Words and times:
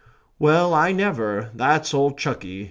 "Well, 0.39 0.73
I 0.73 0.93
never. 0.93 1.51
That's 1.53 1.93
old 1.93 2.17
Chucky. 2.17 2.59